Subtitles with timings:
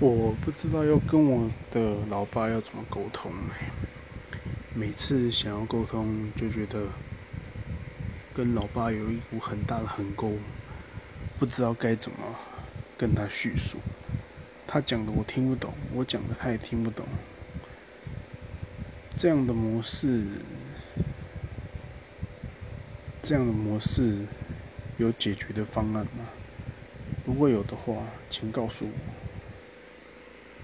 [0.00, 3.30] 我不知道要跟我的老爸要怎么沟通，
[4.74, 6.86] 每次想要沟通就觉得
[8.34, 10.32] 跟老爸有一股很大的横沟，
[11.38, 12.16] 不知道该怎么
[12.96, 13.76] 跟他叙述。
[14.66, 17.04] 他讲的我听不懂，我讲的他也听不懂。
[19.18, 20.24] 这样的模式，
[23.22, 24.24] 这样的模式
[24.96, 26.24] 有解决的方案吗？
[27.26, 27.96] 如果有的话，
[28.30, 28.92] 请告诉我。